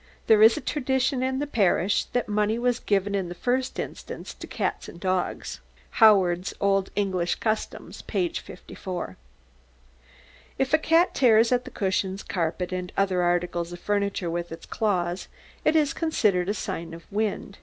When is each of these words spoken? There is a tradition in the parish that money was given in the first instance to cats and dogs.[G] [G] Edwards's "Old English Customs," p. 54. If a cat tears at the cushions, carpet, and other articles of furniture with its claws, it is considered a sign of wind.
There 0.25 0.41
is 0.41 0.57
a 0.57 0.61
tradition 0.61 1.21
in 1.21 1.37
the 1.37 1.45
parish 1.45 2.05
that 2.05 2.27
money 2.27 2.57
was 2.57 2.79
given 2.79 3.13
in 3.13 3.29
the 3.29 3.35
first 3.35 3.77
instance 3.77 4.33
to 4.33 4.47
cats 4.47 4.89
and 4.89 4.99
dogs.[G] 4.99 5.61
[G] 5.99 6.03
Edwards's 6.07 6.55
"Old 6.59 6.89
English 6.95 7.35
Customs," 7.35 8.01
p. 8.01 8.27
54. 8.29 9.15
If 10.57 10.73
a 10.73 10.79
cat 10.79 11.13
tears 11.13 11.51
at 11.51 11.65
the 11.65 11.69
cushions, 11.69 12.23
carpet, 12.23 12.71
and 12.73 12.91
other 12.97 13.21
articles 13.21 13.71
of 13.71 13.79
furniture 13.79 14.31
with 14.31 14.51
its 14.51 14.65
claws, 14.65 15.27
it 15.63 15.75
is 15.75 15.93
considered 15.93 16.49
a 16.49 16.55
sign 16.55 16.95
of 16.95 17.03
wind. 17.11 17.59